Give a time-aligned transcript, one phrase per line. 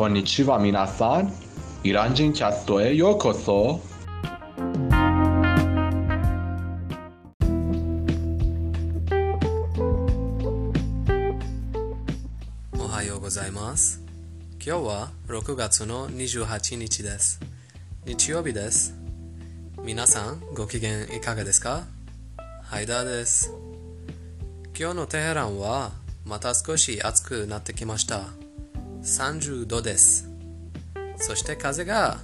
[0.00, 1.30] こんにちは皆さん。
[1.84, 3.82] イラン人キャストへようこそ。
[12.78, 14.02] おはようございます。
[14.54, 17.38] 今日は6月の28日です。
[18.06, 18.94] 日曜日です。
[19.84, 21.84] 皆さんご機嫌いかがですか
[22.62, 23.52] ハイダーです。
[24.74, 25.92] 今日のテヘランは
[26.24, 28.39] また少し暑くなってきました。
[29.02, 30.28] 30度です。
[31.16, 32.18] そして風が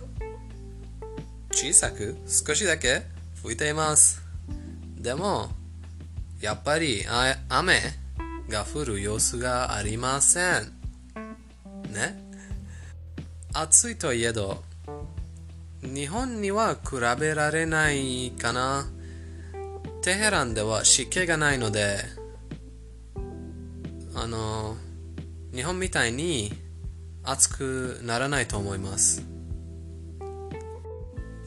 [1.52, 3.02] 小さく少しだけ
[3.42, 4.22] 吹いています。
[4.98, 5.50] でも、
[6.40, 7.04] やっぱり
[7.48, 7.80] 雨
[8.48, 10.72] が降る様子がありません。
[11.92, 12.22] ね？
[13.54, 14.62] 暑いといえど、
[15.82, 18.86] 日本には比べられないかな。
[20.02, 21.96] テヘランでは湿気がないので、
[24.14, 24.76] あの、
[25.54, 26.52] 日本みたいに
[27.26, 29.22] 暑くならないと思います。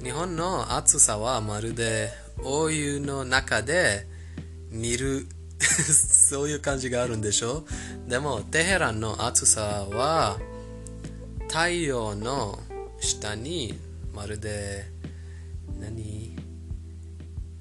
[0.04, 2.12] 日本の暑さはまるで
[2.44, 4.08] お湯の中で
[4.72, 5.28] 煮る
[5.60, 7.66] そういう感じがあるんでしょ？
[8.08, 10.40] でもテヘランの暑さは
[11.48, 12.60] 太陽の
[13.02, 13.78] 下に
[14.14, 14.86] まるで
[15.80, 16.36] 何？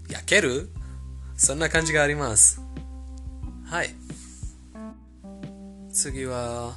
[0.08, 0.70] 焼ける？
[1.36, 2.60] そんな感じがあります。
[3.64, 3.94] はい。
[5.92, 6.74] 次は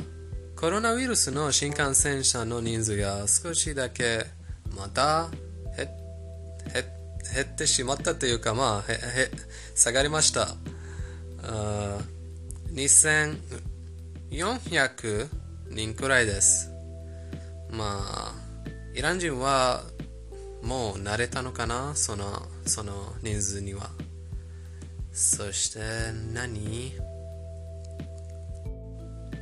[0.61, 4.27] コロナウイルスの新感染者の人数が少しだけ
[4.77, 5.27] また
[5.75, 5.87] 減
[7.43, 8.99] ってしまったというかまあへへ
[9.73, 10.49] 下がりました。
[11.41, 11.97] あ
[12.75, 15.29] 2400
[15.71, 16.69] 人くらいです。
[17.71, 18.35] まあ
[18.93, 19.81] イラン人は
[20.61, 23.89] もう慣れたのかなそのその人数には。
[25.11, 25.79] そして
[26.31, 27.10] 何？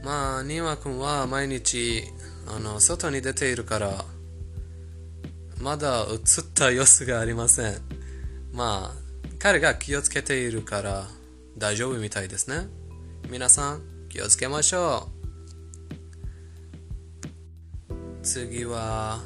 [0.03, 2.03] まあ、ニーマ君は毎日
[2.47, 4.06] あの外に出ているから
[5.62, 6.19] まだ映っ
[6.53, 7.75] た様子がありません。
[8.53, 9.09] まあ
[9.40, 11.07] 彼が気をつけているから
[11.57, 12.68] 大丈夫みたいですね。
[13.29, 15.09] 皆さん気をつけましょ
[17.91, 18.24] う。
[18.24, 19.19] 次は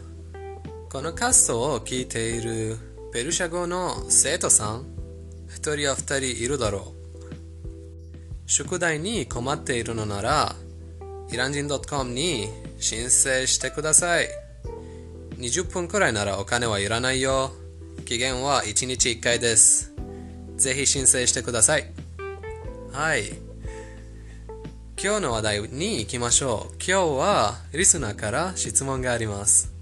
[0.91, 2.77] このカストを聞いている
[3.11, 4.85] ペルシャ語の生徒さん。
[5.47, 7.03] 一人や二人いるだろう。
[8.47, 10.55] 宿題に困っているのなら、
[11.33, 14.27] イラン人 .com に申請してください。
[15.39, 17.51] 20分くらいならお金はいらないよ。
[18.05, 19.95] 期限は1日1回です。
[20.57, 21.91] ぜひ申請してください。
[22.91, 23.31] はい。
[25.03, 26.73] 今日の話題に行きましょう。
[26.75, 29.73] 今日はリスナーから質問があります。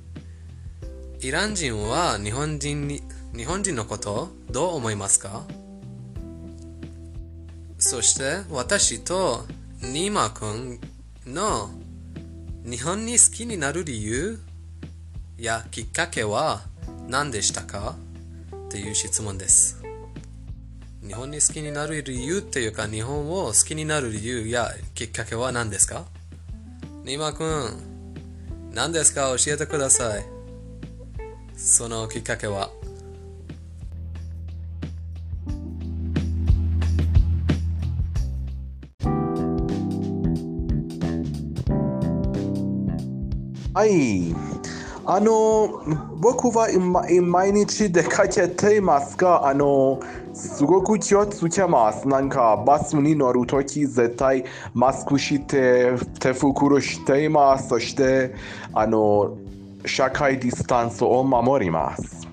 [1.19, 3.01] イラン人は日本人に
[3.35, 5.43] 日本人のことどう思いますか？
[7.77, 9.45] そして私と
[9.81, 10.79] ニーマくん
[11.31, 11.69] の
[12.65, 14.39] 日本に好きになる理由？
[15.37, 16.61] やきっかけは
[17.07, 17.95] 何でしたか？
[18.67, 19.81] っていう質問です。
[21.05, 26.05] 日本に好きになる理由っていうか日本を好きになる理由やきっかけは何ですか？
[27.03, 29.33] ニーマくん何ですか？
[29.37, 30.25] 教えてください。
[31.55, 32.69] そのきっかけは。
[43.73, 44.35] はい。
[45.05, 45.81] あの、
[46.19, 50.01] 僕は今毎日出かけていますが、あの、
[50.33, 52.05] すごく気をつけます。
[52.05, 54.43] なんかバスに乗るとき絶対
[54.73, 57.69] マスクして手袋しています。
[57.69, 58.35] そして、
[58.73, 59.37] あの、
[59.85, 62.27] 社会ディスタンスを守ります。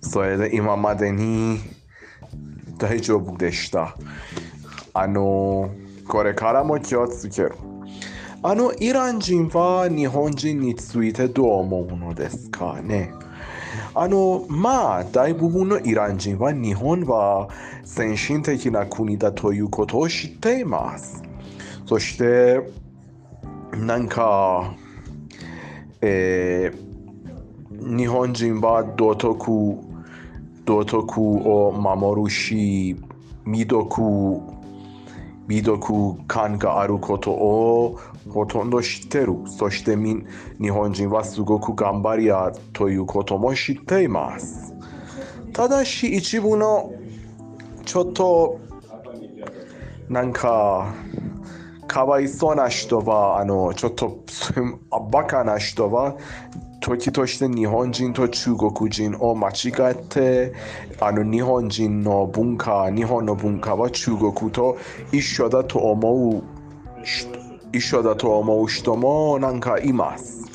[0.00, 1.58] それで今までに
[2.78, 3.96] 大丈夫でした。
[4.94, 5.70] あの、
[6.06, 7.71] これからも気をつける。
[8.44, 13.12] あのイラン人は日本人についてどう思うのですかね？
[13.94, 17.48] あのまあ大部分のイラン人は日本は
[17.84, 21.22] 先進的な国だということを知っています。
[21.86, 22.60] そして
[23.76, 24.74] なんか、
[26.00, 26.92] えー
[27.84, 29.76] 日本人は道徳
[30.64, 32.94] 道徳を守るし
[33.44, 34.40] 未読
[35.48, 37.98] 未読感があることを
[38.30, 39.34] ほとんど知ってる。
[39.46, 40.24] そしてみ
[40.60, 44.74] 日本人はすごく頑張り屋ということも知っています。
[45.52, 46.92] ただし一部の
[47.84, 48.60] ちょっと
[50.08, 50.94] なんか
[51.86, 54.24] かわいそうな人はあのちょっと
[55.10, 56.16] バカな人は
[56.80, 60.52] 時として日本人と中国人を間違って
[61.00, 64.78] あの日本人の文化日本の文化は中国と
[65.12, 66.42] 一緒だと思う
[67.72, 70.46] 一緒だと思う人もなんかいます。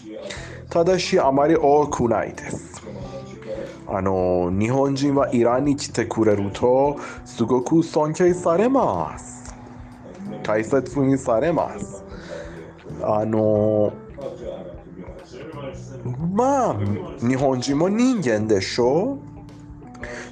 [0.69, 2.81] ただしあまり多くないです。
[3.87, 9.55] あの日本人はイランに来てくれるとすごく尊敬されます。
[10.43, 12.03] 大切にされます。
[13.01, 13.93] あの
[16.33, 16.75] まあ
[17.19, 19.19] 日本人も人間でしょ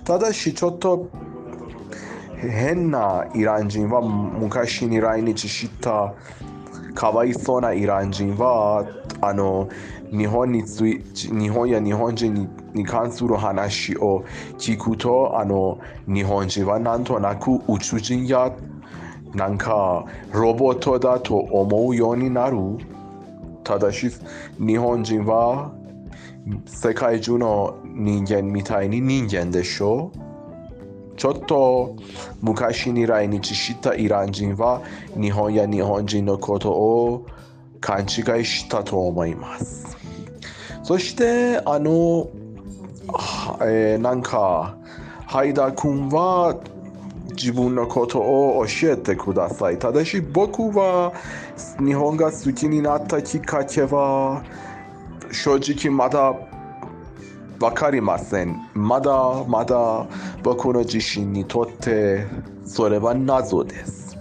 [0.02, 0.04] う。
[0.04, 1.10] ただしちょっと
[2.38, 6.14] 変なイラン人は昔に来日した
[6.96, 8.88] かわいそうなイラン人は
[9.22, 9.70] あの
[10.10, 14.26] 日本につい日本や日本人にに関する話を
[14.58, 18.52] 聞くとあの日本人はなんとなく宇宙人や
[19.34, 22.58] なんかロボットだと思うようになる
[23.64, 24.10] ただし
[24.60, 25.74] 日本人は
[26.66, 30.12] 世界中の人間みたいに人間でしょ
[31.18, 31.96] ちょっと
[32.42, 34.82] 昔に来日したイラン人は
[35.16, 37.28] 日本や日本人のことを
[37.80, 39.98] 勘違いしたと思います
[40.84, 42.30] そしてあの、
[43.62, 44.78] えー、なんか
[45.26, 46.60] ハイダ君は
[47.32, 51.14] 自分のことを教えてくださいただし僕は
[51.80, 54.44] 日本が好きになったきっかけは
[55.32, 56.34] 正直まだ
[57.60, 58.70] わかりません。
[58.74, 59.12] まだ
[59.48, 60.08] まだ
[60.44, 62.26] 僕の自身にとって
[62.66, 64.18] それは謎です。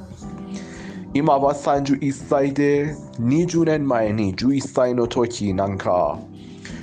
[1.15, 6.19] 今は31歳で20年前に11歳の時なんか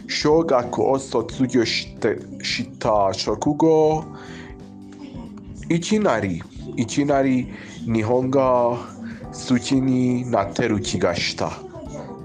[0.07, 4.05] 小学校を卒業してした直後
[5.69, 6.41] いきなり
[6.75, 7.47] いきなり
[7.85, 8.77] 日本が
[9.31, 11.51] 好きになってる気がした。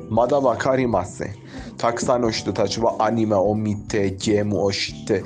[0.08, 1.45] まだわかりません。
[1.78, 5.22] たくさんの人たちはアニメを見てゲームをして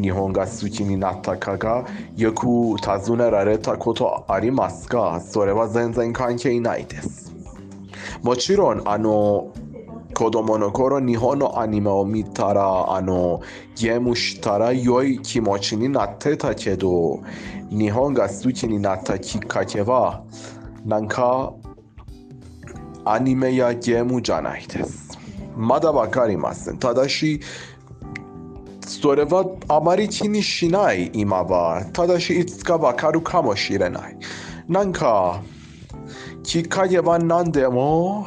[0.00, 1.86] 日本が好きになったかが
[2.16, 2.46] よく
[2.76, 7.34] 尋ねられたことありますがそれは全然関係ないです。
[8.22, 9.52] もちろんあの
[10.14, 13.40] 子供の頃日本のアニメを見たらあの
[13.76, 17.22] ゲームしたら良い気持ちになってたけど
[17.70, 20.24] 日本が好きになったきっかけは
[20.84, 21.52] なんか
[23.04, 25.07] アニメやゲームじゃないです。
[25.58, 26.78] まだわかりません。
[26.78, 27.40] ただし
[28.80, 31.84] それはあまり気にしない今は。
[31.92, 34.16] ただしいつかわかるかもしれない。
[34.68, 35.42] なんか
[36.44, 38.26] きっかけは何でも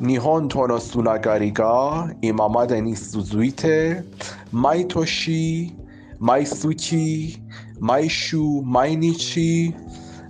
[0.00, 4.02] 日本とのつながりが今までに続いて
[4.50, 5.76] 毎年
[6.18, 7.38] 毎月
[7.78, 9.74] 毎週毎日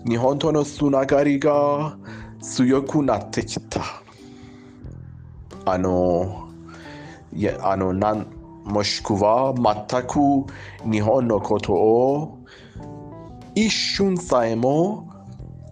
[0.07, 1.97] 日本とのつながりが
[2.41, 4.02] 強くなってきた。
[5.65, 6.49] あの
[7.33, 8.27] いやあのなん
[8.65, 12.39] もしくは全く日本のことを
[13.55, 15.09] 一瞬さえも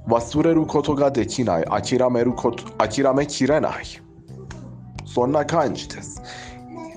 [0.06, 3.84] 忘れることができない諦めること諦めきれない。
[5.06, 6.22] そんな感じです。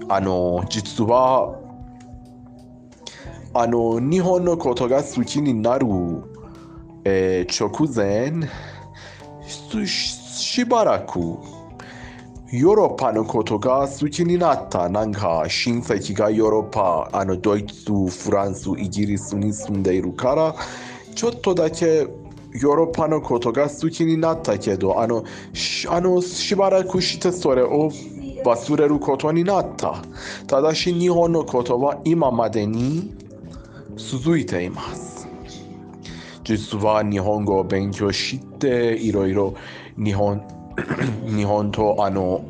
[0.10, 1.60] あの実は
[3.54, 5.86] あの日本のことが好きになる、
[7.06, 8.50] えー、直前
[9.86, 11.20] しばらく
[12.54, 14.88] ヨーロッパのことが好きになった。
[14.88, 20.56] なんか親戚がヨーロッパあのドイツフランスイギリスに住んでいるから
[21.16, 25.26] ちょっとだけヨーロッパのことが好きになったけどあの
[25.90, 27.90] あのしばらくしてそれを
[28.46, 29.96] 忘れることになった。
[30.46, 33.16] ただし日本のことは今までに
[33.98, 35.28] 続いています。
[36.44, 39.56] 実は日本語を勉強していろいろ
[39.98, 40.44] 日本
[41.26, 42.44] 日本とあの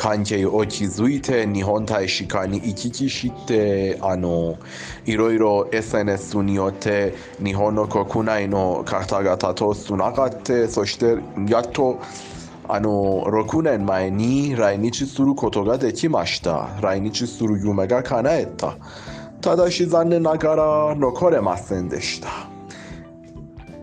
[0.00, 4.58] 関係を築いて日本大使館に行き来してあの
[5.04, 7.14] いろいろ SNS によって
[7.44, 12.00] 日本の国内の方々とつながってそしてやっと
[12.66, 18.78] あの6年前に来日することができました来日する夢が叶えた
[19.42, 22.48] ただし残念ながら残れませんでした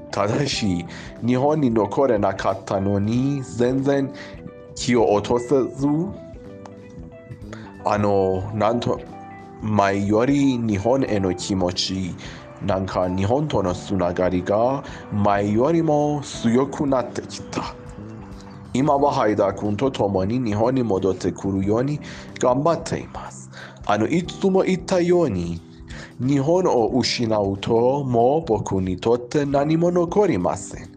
[0.09, 0.83] ただし
[1.23, 4.11] 日本に残れなかったのに全然
[4.77, 5.87] 気を落とせず
[7.83, 9.01] あのなんと
[9.61, 12.15] 前より日本への気持ち
[12.61, 17.75] なんか日本とのつながりが前よりも強くなってきた
[18.73, 21.99] 今はハイダー君と共に日本に戻ってくるように
[22.39, 23.49] 頑張っています
[23.85, 25.59] あのいつも言ったように
[26.19, 30.96] 日本を失うともう僕にとって何も残りません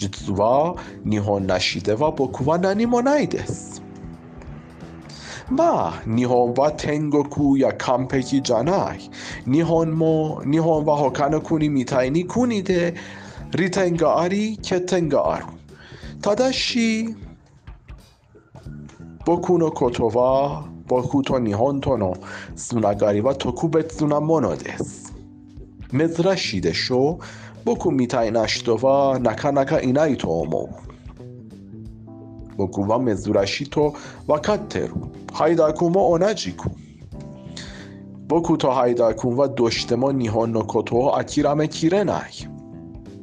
[0.00, 3.82] 実は日本なしでは僕は何もないです
[5.50, 9.10] まあ日本は天国や完璧じゃない
[9.44, 12.94] 日本も日本は他の国みたいに国で
[13.50, 15.46] 利点があり欠点がある
[16.22, 17.14] ただし
[19.26, 22.16] 僕のことは僕と日本との
[22.56, 25.14] つながりは特別なものです
[25.90, 30.90] 珍しいでしょう僕みたいな人はなかなかいないと思う
[32.56, 33.94] 僕は珍しいと
[34.26, 34.90] 分かってる
[35.32, 36.68] ハイダー君も同じく
[38.26, 42.32] 僕とハイダー君はどうしても日本のことを諦めきれない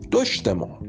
[0.09, 0.79] どうしても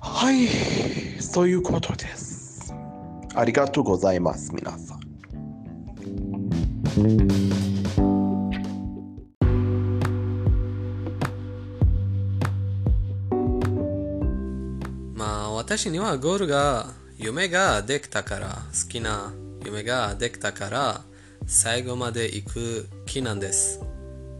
[0.00, 2.74] はいそういうことです
[3.34, 4.98] ありがとうございます皆さん
[15.68, 19.34] 私にはゴールが夢ができたから好きな
[19.66, 21.02] 夢ができたから
[21.46, 23.78] 最後まで行く気なんです。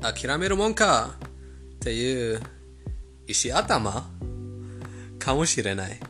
[0.00, 1.16] 諦めるもんか
[1.74, 2.40] っていう
[3.26, 4.08] 石頭？
[5.18, 6.00] かもしれない。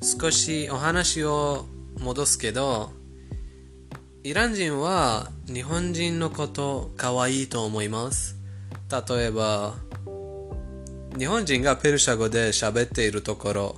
[0.00, 1.66] 少しお話を
[1.98, 2.92] 戻すけど
[4.22, 8.36] イラン人は日本人のこと可愛いと思います。
[9.08, 9.74] 例えば
[11.18, 13.76] 日本人がペルシャ語で喋っているところ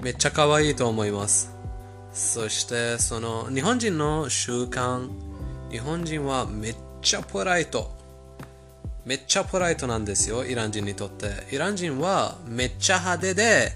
[0.00, 1.52] めっちゃ可愛いと思います。
[2.12, 5.10] そしてその日本人の習慣
[5.72, 7.90] 日本人はめっちゃポライト。
[9.04, 11.32] めっちゃポライトなんですよイラン人にとって。
[11.50, 13.72] イラン人はめっちゃ派手で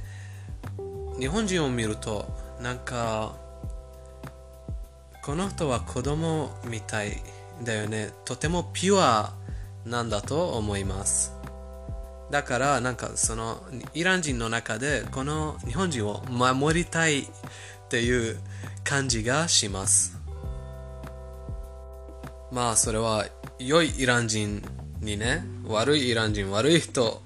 [1.18, 3.34] 日本人を見るとなんか
[5.24, 7.20] この人は子供みたい
[7.64, 8.10] だよね。
[8.24, 9.32] とてもピュア
[9.84, 11.39] なんだと思います。
[12.30, 17.26] だからなんかそのイラン人の中でこの日本人を守りたいっ
[17.88, 18.38] ていう
[18.84, 20.16] 感じがします。
[22.52, 23.26] まあそれは
[23.58, 24.62] 良いイラン人
[25.00, 27.20] にね悪いイラン人悪い人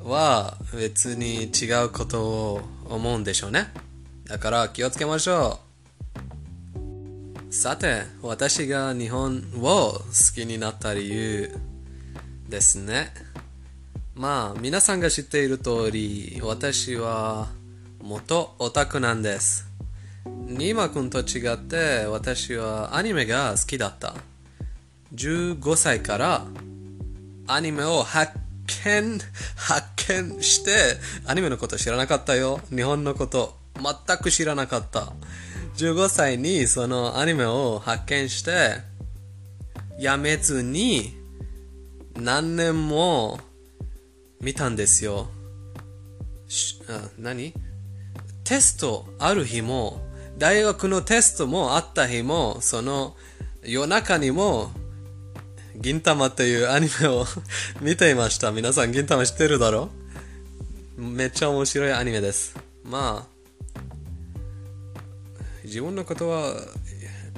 [0.00, 3.68] は別に違うことを思うんでしょうね。
[4.24, 5.60] だから気をつけましょ
[7.48, 7.52] う。
[7.52, 10.02] さて私が日本を好
[10.34, 11.54] きになった理由
[12.48, 13.12] ですね。
[14.14, 17.48] まあ皆さんが知っている通り私は
[18.02, 19.66] 元オタクなんです。
[20.26, 24.14] ニーマ君と違って私はアニメが好きだった。
[25.14, 26.46] 15歳から
[27.46, 28.32] アニメを発
[28.84, 29.18] 見
[29.56, 30.72] 発見して
[31.26, 32.60] アニメのこと知らなかったよ。
[32.68, 35.12] 日本のこと全く知らなかった。
[35.78, 38.76] 15歳にそのアニメを発見して
[39.98, 41.14] やめずに
[42.14, 43.40] 何年も
[44.42, 45.28] 見たんですよ
[46.88, 47.54] あ何？
[48.44, 50.02] テストある日も
[50.36, 53.16] 大学のテストもあった日もその
[53.62, 54.70] 夜中にも
[55.76, 57.24] 銀玉っていうアニメを
[57.80, 58.50] 見ていました。
[58.52, 59.90] 皆さん銀玉知ってるだろ
[60.96, 62.56] めっちゃ面白いアニメです。
[62.84, 63.78] まあ、
[65.64, 66.54] 自分のことは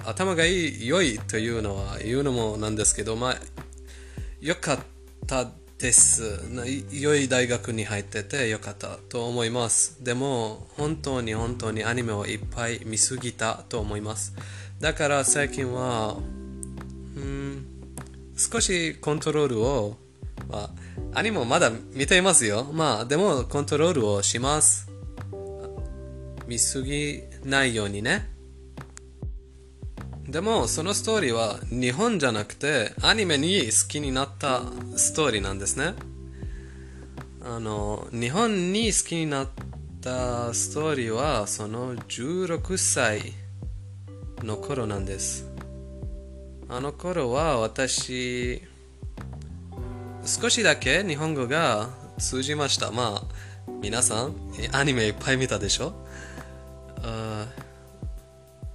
[0.04, 3.40] 頭がいい、良いというのは言うのもなんですけど、まあ、
[4.40, 4.78] 良かっ
[5.26, 6.40] たです。
[6.92, 10.02] 良い大学に入ってて良かったと思います。
[10.02, 14.34] でも、本当に本当にアニメをいっぱい見すぎたと思います。
[14.80, 16.16] だから最近は、
[17.16, 17.66] うん
[18.36, 19.96] 少しコントロールを、
[20.50, 20.70] ま
[21.14, 22.64] あ、アニメもまだ見ていますよ。
[22.72, 24.90] まあ、でもコントロールをします。
[26.46, 28.33] 見すぎないようにね。
[30.34, 34.62] でも、そのストーリーは日本じゃなくて、アニメに好きになった
[34.96, 35.94] ストーリーなんですね。
[37.40, 39.48] あの、日本に好きになっ
[40.00, 43.32] たストーリーは、その16歳
[44.42, 45.48] の頃なんです。
[46.68, 48.60] あの頃は私、
[50.24, 52.90] 少しだけ日本語が通じました。
[52.90, 54.34] まあ、皆さん、
[54.72, 55.94] アニメいっぱい見たでしょ？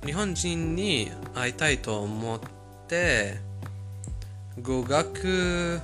[0.05, 2.39] 日本人に会いたいと思っ
[2.87, 3.37] て、
[4.61, 5.79] 語学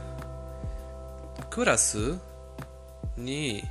[1.49, 2.17] クラス
[3.17, 3.63] に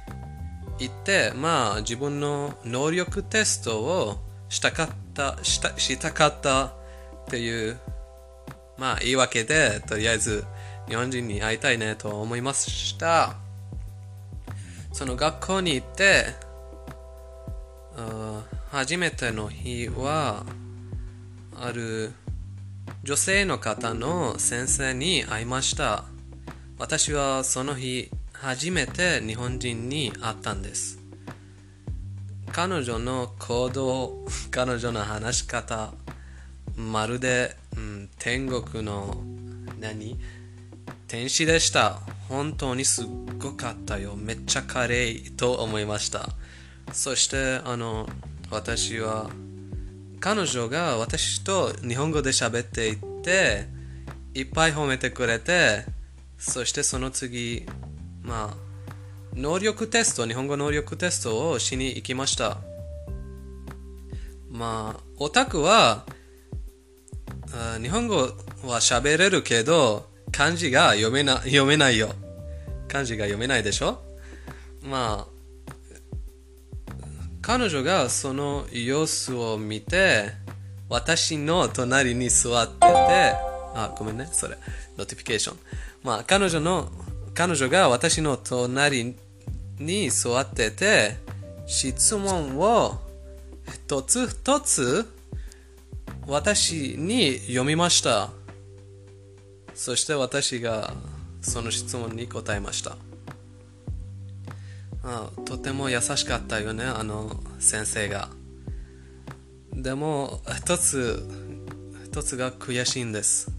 [0.79, 4.17] 行って、まあ自分の能力テストを
[4.49, 6.73] したかった、したしたかったっ
[7.29, 7.79] ていう
[8.77, 10.45] まあ言い訳で、とりあえず
[10.89, 13.37] 日本人に会いたいねと思いました。
[14.93, 16.27] その学校に行って、
[18.75, 20.45] 初めての日は、
[21.55, 22.13] ある
[23.05, 26.07] 女性の方の先生に会いました。
[26.77, 30.99] 私はその日、初めて日本人に会ったんです。
[32.51, 35.95] 彼女の行動、 彼女の話し方、
[36.75, 39.23] まるで、うん、天国の
[39.79, 40.19] 何？
[41.07, 42.01] 天使でした。
[42.29, 43.07] 本当にすっ
[43.39, 44.17] ごかったよ。
[44.17, 46.31] めっちゃカレーと思いました。
[46.93, 48.09] そして、あの、
[48.51, 49.31] 私は、
[50.21, 53.67] 彼女が私と日本語で喋っていて、
[54.35, 55.85] いっぱい褒めてくれて、
[56.39, 57.67] そしてその次、
[58.23, 58.57] まあ、
[59.35, 62.59] 能力テスト、日本語能力テストをしに行きました。
[64.51, 66.07] まあ、オタクは、
[67.83, 72.15] 日本語は喋れるけど、漢字が読めな読めないよ。
[72.89, 74.03] 漢字が読めないでしょ？
[74.83, 75.34] まあ、
[77.47, 80.33] 彼女がその様子を見て、
[80.89, 82.87] 私の隣に座ってて、
[83.75, 84.57] あ、ごめんね、それ、
[84.97, 85.59] notification。
[86.03, 86.89] まあ、彼女の、
[87.35, 89.15] 彼女が私の隣
[89.79, 91.17] に座ってて、
[91.67, 92.99] 質問を
[93.71, 95.07] 一つ一つ
[96.27, 98.31] 私に読みました。
[99.75, 100.95] そして私が
[101.43, 102.97] その質問に答えました。
[105.07, 108.31] あとても優しかったよね、あの先生が。
[109.73, 111.29] でも、一つ、
[112.05, 113.51] 一つが悔しいんです。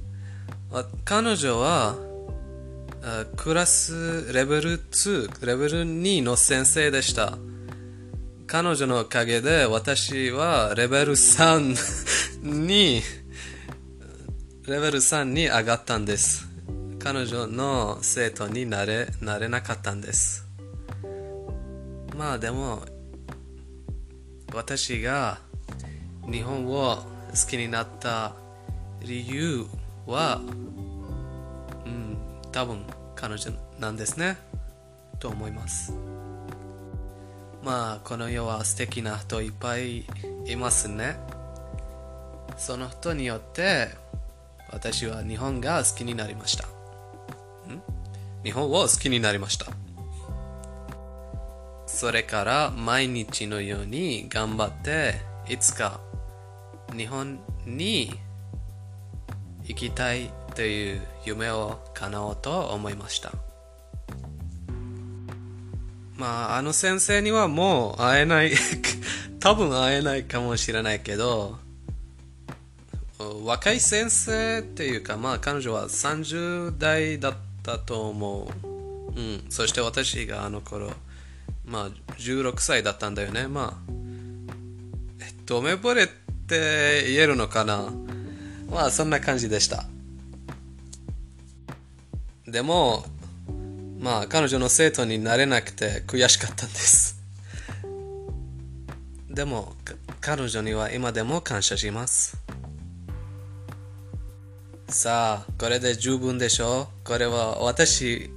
[1.04, 1.96] 彼女は、
[3.36, 7.38] クラスレベル2、レベル2の先生でした。
[8.48, 13.04] 彼女のおかげで私はレベル3 に、
[14.68, 16.48] レベル3に上がったんです。
[16.98, 20.45] 彼女の生徒になれなれなかったんです。
[22.18, 22.82] まあでも、
[24.54, 25.40] 私が
[26.32, 26.98] 日本を
[27.32, 28.34] 好きになった
[29.02, 29.66] 理由
[30.08, 30.42] は、
[31.86, 32.18] うん、
[32.52, 34.38] 多分彼女なんですね。
[35.20, 35.94] と思います。
[37.64, 40.06] まあ、この世は素敵な人いっぱい
[40.46, 41.18] いますね。
[42.58, 43.90] その人によって、
[44.72, 46.66] 私は日本が好きになりました。
[48.44, 49.66] 日本を好きになりました。
[51.86, 55.16] それから毎日のように頑張って、
[55.48, 56.00] いつか
[56.96, 58.20] 日本に
[59.64, 63.32] 行きたいという夢を叶おうと思いました。
[66.18, 68.54] まあ、あの先生にはもう会えない、
[69.40, 71.60] 多分会えないかもしれないけど、
[73.18, 79.20] 若い先生っていうか、まあ彼女は30代だったと思う。
[79.20, 79.46] うん。
[79.50, 80.92] そして私があの頃、
[81.66, 83.48] まあ16歳だったんだよね。
[83.48, 87.92] まあ、一目惚れって言えるのかな
[88.70, 89.86] まあそんな感じでした。
[92.48, 93.06] でも、
[94.00, 97.20] まあ彼女の生徒になれなくて悔しかったんです。
[99.30, 99.74] でも、
[100.22, 102.38] 彼女には今でも感謝します。
[104.88, 108.30] さあ、これで十分でしょこれは私、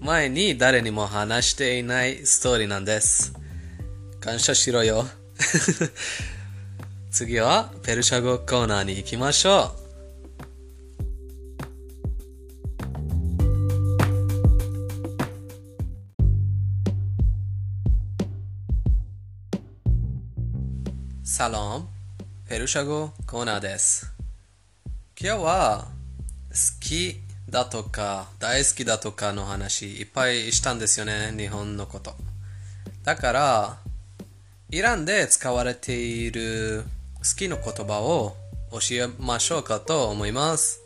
[0.00, 3.32] 前に誰にも話していないストーリーなんです。
[4.20, 5.06] 感謝しろよ。
[7.10, 9.86] 次はペルシャ語コーナーに行きましょう。
[21.24, 21.88] サロン、
[22.48, 24.10] ペルシャ語コーナーです
[27.48, 32.14] だとか大好きだとかの話いっぱいしたんですよね、日本のこと。
[33.04, 33.78] だから、
[34.70, 36.84] イランで使われている
[37.18, 38.36] 好きの言葉を
[38.72, 40.82] 教えましょうかと思います。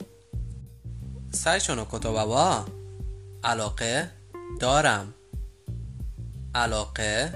[1.32, 2.66] 最初の言葉は、
[3.40, 4.04] アロケ
[4.58, 5.14] ドラム。
[6.52, 7.30] アロケ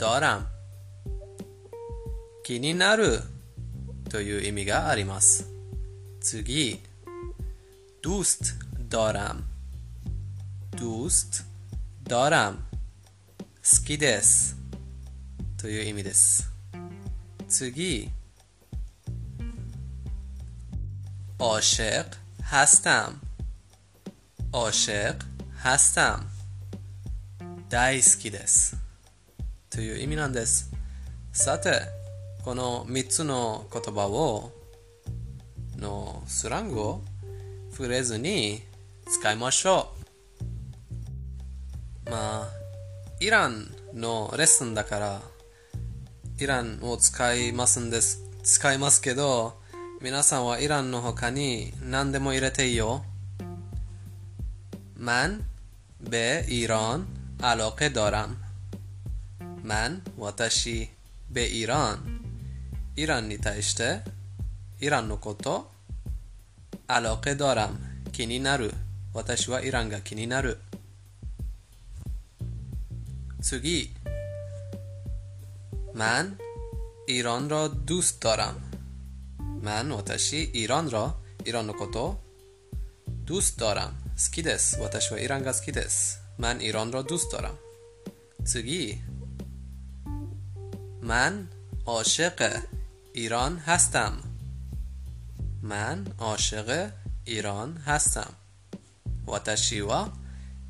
[0.00, 0.46] ドラム。
[2.42, 3.20] 気になる
[4.08, 5.48] という意味があります。
[6.20, 6.80] 次、
[8.05, 8.55] دوست
[8.89, 9.43] دارم
[10.77, 11.43] دوست
[12.05, 12.57] دارم
[13.63, 14.57] 好きです
[15.57, 16.51] という意味です。
[17.47, 18.09] 次、
[21.39, 22.05] عاشق
[22.41, 23.21] هستم
[24.53, 25.15] عاشق
[25.63, 26.25] هستم
[27.69, 28.75] 大好きです
[29.69, 30.71] という意味なんです。
[31.31, 31.81] さて、
[32.43, 34.51] この3つの言葉を
[35.77, 37.01] のスラングを
[37.75, 38.61] フレーズに
[39.07, 39.93] 使いましょ
[42.05, 42.09] う。
[42.09, 42.47] まあ、
[43.19, 45.21] イランのレッスンだから、
[46.39, 49.59] イランを使いますんです、使いますけど、
[50.01, 53.05] 皆さんはイランの他に何でも入れていいよ。
[54.97, 55.41] من
[55.99, 57.05] به ایران
[57.39, 58.35] علاقه دارم.
[59.63, 60.89] من 私
[61.29, 62.21] به ایران
[62.95, 64.01] イランに対して
[64.79, 65.71] イランのこと
[66.88, 68.02] علاقه دارم.
[68.12, 68.70] کینی نرو.
[69.14, 70.54] و تشوا ایرانگا کینی نرو.
[73.42, 73.90] سوگی
[75.94, 76.38] من
[77.06, 78.70] ایران را دوست دارم.
[79.62, 82.16] من واتشی ایران را ایران نکتو
[83.26, 83.92] دوست دارم.
[84.16, 86.16] سکیدس واتش و ایرانگا سکیدس.
[86.38, 87.58] من ایران را دوست دارم.
[88.44, 89.02] سوگی
[91.02, 91.48] من
[91.86, 92.62] عاشق
[93.12, 94.25] ایران هستم.
[95.65, 96.91] من عاشق
[97.25, 98.27] ایران هستم.
[99.25, 100.09] 私は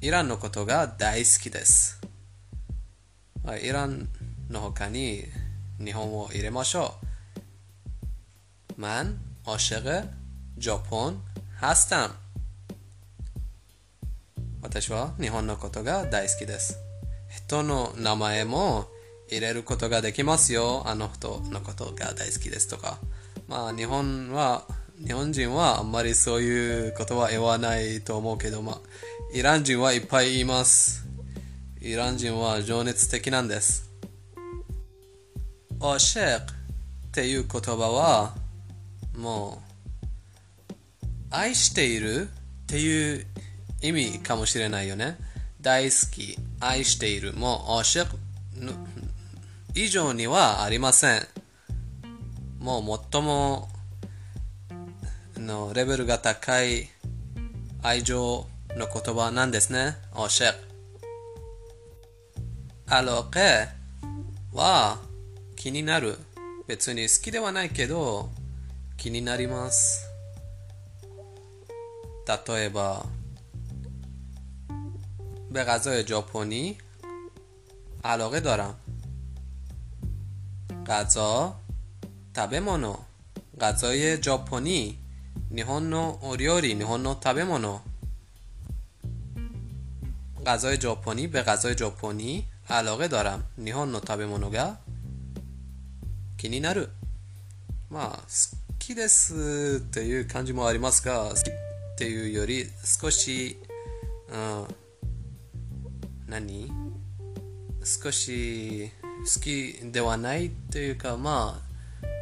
[0.02, 2.02] イランのことが大好きです。
[3.62, 4.10] イラン
[4.50, 5.24] の他に
[5.84, 6.96] 日本を入れましょ
[8.78, 8.82] う。
[8.82, 10.10] من عاشق
[10.58, 11.18] ژاپن
[11.60, 12.12] هستم.
[14.62, 16.78] 私は日本のことが大好きです。
[17.30, 18.88] 人の名前も
[19.30, 20.84] 入れることができますよ。
[20.86, 22.98] あの人のことが大好きですとか。
[23.48, 24.66] まあ日本は、
[25.05, 28.81] 日本人はあんまりそういうことは言わないと思うけど、まあ
[29.35, 31.07] イラン人はいっぱいいます。
[31.81, 33.91] イラン人は情熱的なんです。
[35.79, 38.35] おシェクっていう言葉は
[39.17, 39.63] も
[40.71, 40.75] う
[41.31, 42.27] 愛しているっ
[42.67, 43.27] ていう
[43.83, 45.19] 意味かもしれないよね。
[45.61, 47.35] 大好き、愛している。
[47.35, 48.17] もうおシェク
[49.75, 51.27] 以上にはありません。
[52.59, 53.69] もう最も
[55.46, 56.90] のレベルが高い
[57.84, 59.96] 愛情の言葉なんですね。
[60.16, 60.58] おシェク。
[62.88, 63.68] アロケ
[64.54, 65.00] は
[65.56, 66.18] 気になる。
[66.68, 68.30] 別に好きではないけど
[68.98, 70.08] 気になります。
[72.48, 73.06] 例えば、
[75.52, 76.78] به غذای ژاپنی
[78.04, 78.76] علاقه دارم.
[80.88, 81.56] غذا
[82.36, 83.06] 食べ物
[83.60, 84.98] غذای ژاپنی
[85.54, 87.82] 日本のお料理日本の食べ物
[90.46, 94.80] غذای ژاپنی به غذای ژاپنی علاقه دارم 日本の食べ物が
[96.38, 96.90] 気になる
[97.90, 98.26] まあ好
[98.80, 101.54] きですっていう感じもありますが好きっ
[101.98, 103.58] ていうより少し、
[104.30, 104.68] うん、
[106.28, 106.72] 何
[107.84, 108.90] 少し
[109.36, 111.72] 好きではないっていうかまあ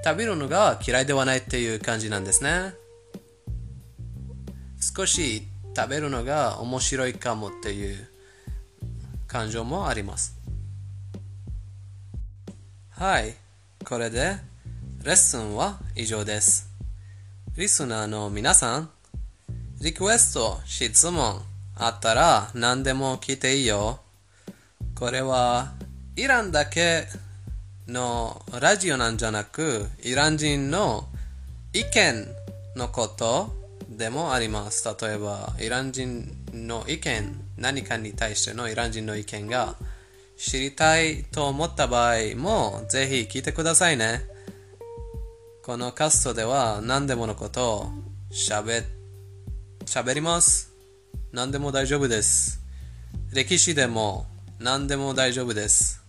[0.04, 2.74] 食べるのが嫌いではないっていう感じなんですね
[4.93, 8.07] 少し食べるのが面白いかもっていう
[9.27, 10.37] 感情もあります。
[12.91, 13.35] はい。
[13.83, 14.37] これで
[15.03, 16.69] レッスンは以上です。
[17.57, 18.91] リスナーの皆さん
[19.81, 21.41] リクエスト、質問
[21.77, 24.01] あったら何でも聞いていいよ。
[24.95, 25.73] これは
[26.15, 27.07] イランだけ
[27.89, 31.09] のラジオなんじゃなくイラン人の
[31.73, 32.27] 意見
[32.77, 34.87] のことでもあります。
[35.01, 39.77] 例えばイラン人の意見何かに対してのイラン人の意見が
[40.37, 44.23] 知りたいと思った場合もぜひ聞いてくださいね。
[45.63, 47.93] このカストでは何でものことを
[48.31, 48.85] しゃべ
[50.15, 50.73] ります。
[51.33, 52.61] 何でも大丈夫です。
[53.33, 54.27] 歴史でも
[54.59, 56.03] 何でも大丈夫です。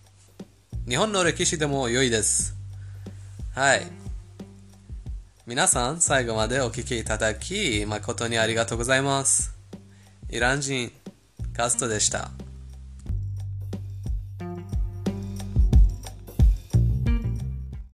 [0.88, 2.54] 日本の歴史でも良いです。
[3.54, 4.05] はい。
[5.46, 9.56] 皆さん最後までお聴きいただき誠にありがとうございます。
[10.28, 10.90] イラン人
[11.52, 12.32] ガストでした。